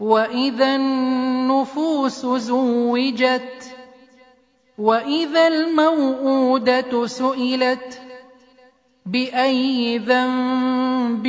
[0.00, 3.76] واذا النفوس زوجت
[4.78, 8.00] واذا الموءوده سئلت
[9.06, 11.26] باي ذنب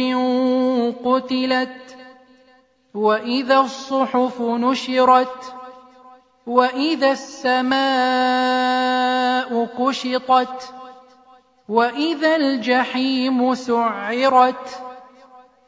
[1.06, 1.98] قتلت
[2.94, 5.54] واذا الصحف نشرت
[6.48, 7.82] واذا السماء
[9.66, 10.74] كشطت
[11.70, 14.91] واذا الجحيم سعرت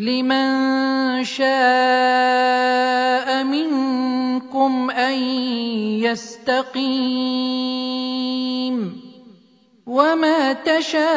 [0.00, 1.44] لمن شاء
[3.44, 5.14] منكم أن
[6.00, 6.80] يستقيم
[9.86, 11.10] وما تشاءون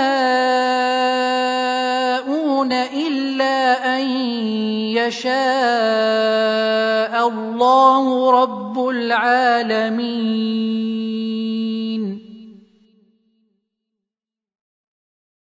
[2.74, 3.56] إلا
[3.96, 4.02] أن
[5.00, 5.34] يشاء
[7.28, 10.44] الله رب العالمين